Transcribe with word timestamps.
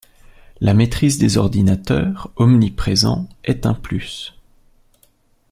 La 0.61 0.73
maitrise 0.73 1.19
des 1.19 1.37
ordinateurs, 1.37 2.31
omniprésents, 2.35 3.29
est 3.43 3.67
un 3.67 3.75
plus. 3.75 4.35